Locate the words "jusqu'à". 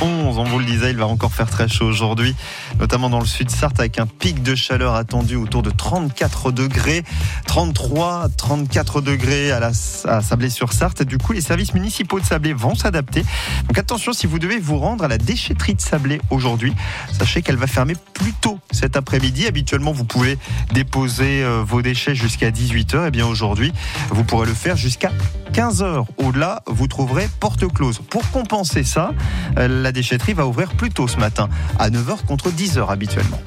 22.14-22.50, 24.76-25.10